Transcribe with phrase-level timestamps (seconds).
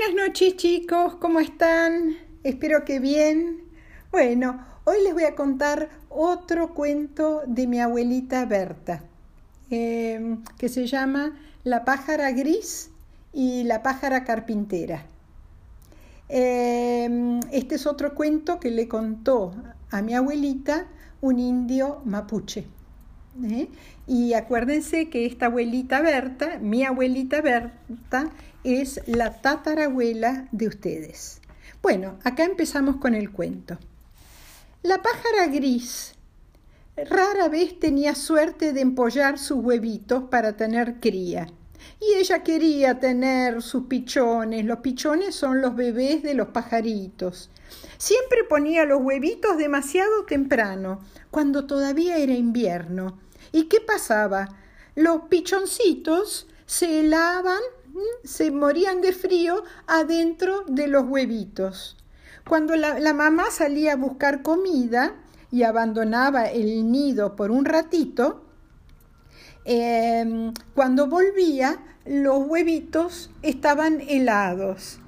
[0.00, 2.16] Buenas noches chicos, ¿cómo están?
[2.42, 3.64] Espero que bien.
[4.10, 9.02] Bueno, hoy les voy a contar otro cuento de mi abuelita Berta,
[9.68, 12.90] em, que se llama La pájara gris
[13.34, 15.04] y la pájara carpintera.
[16.30, 19.52] Em, este es otro cuento que le contó
[19.90, 20.86] a mi abuelita
[21.20, 22.64] un indio mapuche.
[23.44, 23.68] ¿eh?
[24.06, 28.30] Y acuérdense que esta abuelita Berta, mi abuelita Berta,
[28.64, 31.40] es la tatarabuela de ustedes.
[31.82, 33.78] Bueno, acá empezamos con el cuento.
[34.82, 36.14] La pájara gris
[37.08, 41.46] rara vez tenía suerte de empollar sus huevitos para tener cría.
[42.00, 44.64] Y ella quería tener sus pichones.
[44.64, 47.50] Los pichones son los bebés de los pajaritos.
[47.98, 53.18] Siempre ponía los huevitos demasiado temprano, cuando todavía era invierno.
[53.52, 54.48] ¿Y qué pasaba?
[54.94, 57.60] Los pichoncitos se helaban
[58.24, 61.96] se morían de frío adentro de los huevitos.
[62.48, 65.14] Cuando la, mamá salía a buscar comida
[65.50, 68.44] y abandonaba el nido por un ratito,
[69.64, 75.00] em, cuando volvía los huevitos estaban helados.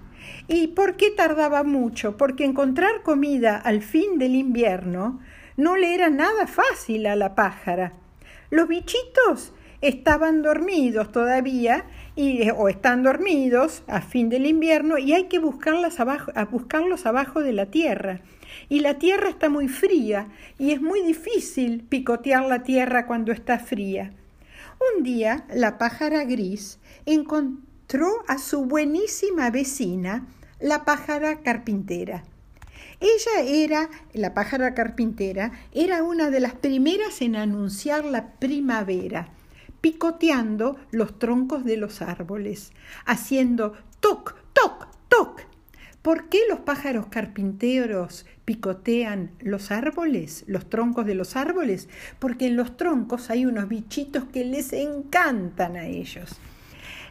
[0.49, 2.17] ¿Y por qué tardaba mucho?
[2.17, 5.21] Porque encontrar comida al fin del invierno
[5.57, 7.95] no le era nada fácil a la pájara.
[8.51, 9.53] Los bichitos
[9.83, 15.99] estaban dormidos todavía y, o están dormidos a fin del invierno y hay que buscarlas
[16.01, 18.21] abajo, a buscarlos abajo de la tierra.
[18.69, 23.59] Y la tierra está muy fría y es muy difícil picotear la tierra cuando está
[23.59, 24.13] fría.
[24.97, 30.27] Un día la pájara gris encontró a su buenísima vecina,
[30.61, 32.23] la pájara carpintera.
[33.01, 39.29] Ella era, la pájara carpintera, era una de las primeras en anunciar la primavera
[39.83, 42.73] picoteando los troncos de los árboles,
[43.05, 45.43] haciendo toc, toc, toc.
[46.01, 51.89] ¿Por qué los pájaros carpinteros picotean los árboles, los troncos de los árboles?
[52.19, 56.41] Porque en los troncos hay unos bichitos que les encantan a ellos.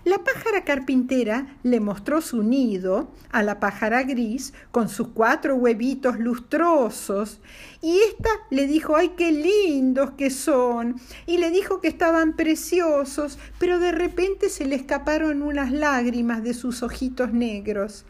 [0.04, 6.18] La pájara carpintera le mostró su nido a la pájara gris con sus cuatro huevitos
[6.18, 7.40] lustrosos
[7.84, 13.38] y ésta le dijo, ay, qué lindos que son, y le dijo que estaban preciosos,
[13.60, 18.04] pero de repente se le escaparon unas lágrimas de sus ojitos negros.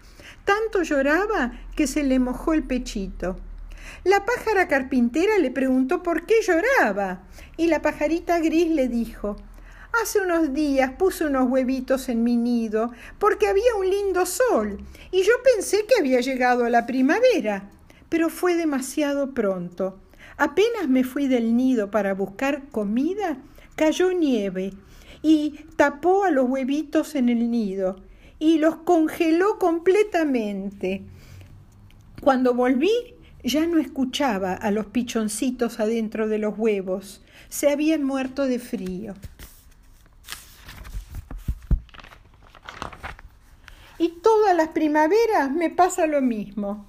[0.46, 3.36] Tanto lloraba que se le mojó el pechito.
[4.06, 7.24] La pájara carpintera le preguntó por qué lloraba,
[7.58, 9.36] y la pajarita gris le dijo,
[10.00, 14.80] Hace unos días puse unos huevitos en mi nido porque había un lindo sol
[15.12, 17.70] y yo pensé que había llegado la primavera,
[18.08, 20.00] pero fue demasiado pronto.
[20.38, 23.38] Apenas me fui del nido para buscar comida,
[23.76, 24.74] cayó nieve
[25.22, 27.98] y tapó a los huevitos en el nido
[28.40, 31.04] y los congeló completamente.
[32.22, 32.92] Cuando volví
[33.44, 39.16] ya no escuchaba a los pichoncitos adentro de los huevos, se habían muerto de frío.
[44.02, 46.86] y todas las primaveras me pasa lo mismo.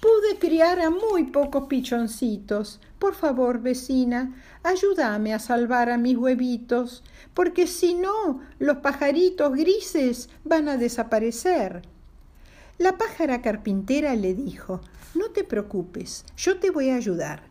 [0.00, 2.80] Pude criar a muy pocos pichoncitos.
[3.00, 4.32] Por favor, vecina,
[4.62, 7.02] ayúdame a salvar a mis huevitos,
[7.34, 11.82] porque si no, los pajaritos grises van a desaparecer.
[12.78, 14.80] La pájara carpintera le dijo,
[15.16, 17.42] No te preocupes, yo te voy a ayudar.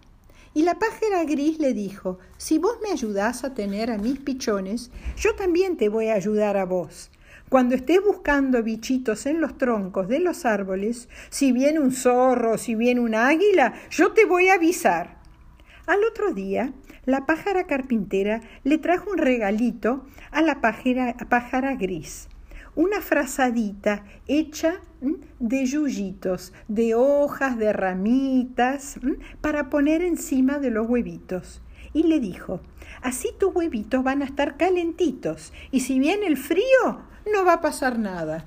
[0.53, 4.89] Y la pájara gris le dijo, Si vos me ayudás a tener a mis pichones,
[5.17, 7.09] yo también te voy a ayudar a vos.
[7.49, 12.73] Cuando estés buscando bichitos en los troncos de los árboles, si viene un zorro, si
[12.73, 15.21] viene un águila, yo te voy a avisar.
[15.85, 16.73] Al otro día,
[17.05, 22.29] la pájara carpintera le trajo un regalito a la pájara, gris,
[22.75, 24.79] una frazadita hecha
[25.39, 28.97] de yuyitos, de hojas, de ramitas,
[29.41, 31.61] para poner encima de los huevitos.
[31.93, 32.61] Y le dijo,
[33.01, 37.01] así tus huevitos van a estar calentitos, y si viene el frío,
[37.31, 38.45] no va a pasar nada.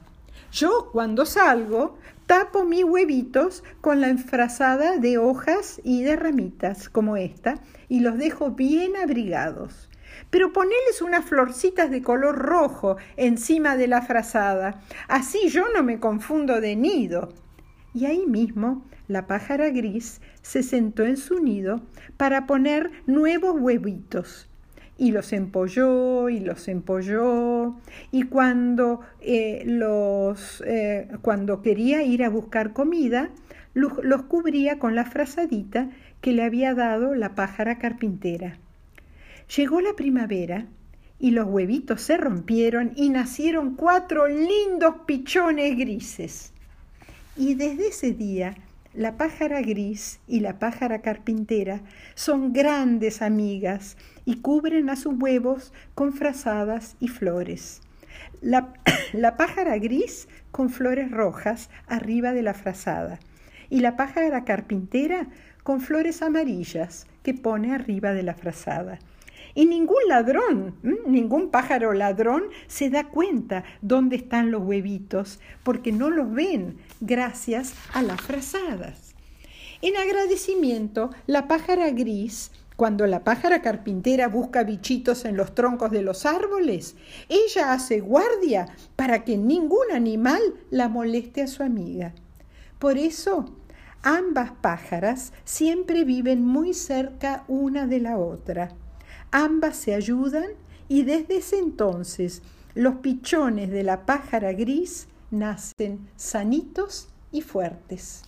[0.52, 7.16] Yo cuando salgo tapo mis huevitos con la enfrazada de hojas y de ramitas como
[7.16, 9.88] esta y los dejo bien abrigados.
[10.30, 16.00] Pero poneles unas florcitas de color rojo encima de la frazada, así yo no me
[16.00, 17.28] confundo de nido.
[17.96, 21.80] Y ahí mismo la pájara gris se sentó en su nido
[22.18, 24.50] para poner nuevos huevitos
[24.98, 27.74] y los empolló y los empolló
[28.12, 33.30] y cuando eh, los eh, cuando quería ir a buscar comida
[33.72, 33.94] los,
[34.24, 35.88] cubría con la frazadita
[36.20, 38.58] que le había dado la pájara carpintera
[39.56, 40.66] llegó la primavera
[41.18, 46.52] y los huevitos se rompieron y nacieron cuatro lindos pichones grises.
[47.36, 48.54] Y desde ese día
[48.94, 51.82] la pájara gris y la pájara carpintera
[52.14, 57.82] son grandes amigas y cubren a sus huevos con frazadas y flores.
[58.40, 58.72] La,
[59.36, 63.20] pájara gris con flores rojas arriba de la frazada
[63.68, 65.26] y la pájara carpintera
[65.62, 68.98] con flores amarillas que pone arriba de la frazada.
[69.56, 70.76] Y ningún ladrón,
[71.06, 77.72] ningún pájaro ladrón se da cuenta dónde están los huevitos, porque no los ven gracias
[77.94, 79.14] a las frazadas.
[79.80, 86.02] En agradecimiento, la pájara gris cuando la pájara carpintera busca bichitos en los troncos de
[86.02, 86.94] los árboles,
[87.30, 92.12] ella hace guardia para que ningún animal la moleste a su amiga.
[92.78, 93.46] Por eso,
[94.02, 98.74] ambas pájaras siempre viven muy cerca una de la otra.
[99.30, 100.50] Ambas se ayudan
[100.88, 102.42] y desde ese entonces
[102.74, 108.22] los pichones de la pájara gris nacen sanitos y fuertes.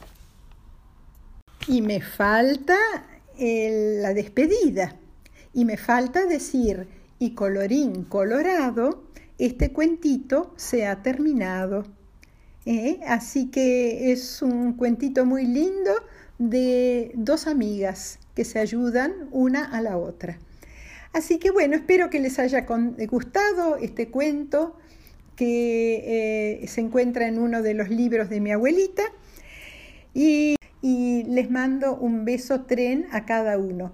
[1.66, 2.76] Y me falta
[3.38, 4.96] la despedida.
[5.52, 9.04] Y me falta decir, y colorín colorado,
[9.38, 11.84] este cuentito se ha terminado.
[12.66, 13.00] ¿Eh?
[13.06, 15.92] Así que es un cuentito muy lindo
[16.38, 20.38] de dos amigas que se ayudan una a la otra.
[21.12, 22.66] Así que bueno, espero que les haya
[23.08, 24.76] gustado este cuento
[25.36, 29.02] que eh, se encuentra en uno de los libros de mi abuelita.
[30.14, 33.92] Y les mando un beso tren a cada uno.